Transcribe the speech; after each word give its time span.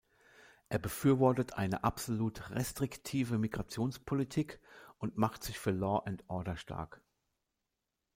Er 0.69 0.79
befürwortet 0.79 1.53
eine 1.59 1.83
absolut 1.83 2.49
restriktive 2.49 3.37
Migrationspolitik 3.37 4.59
und 4.97 5.19
macht 5.19 5.43
sich 5.43 5.59
für 5.59 5.69
Law 5.69 5.99
and 6.07 6.23
Order 6.27 6.57
stark. 6.57 7.03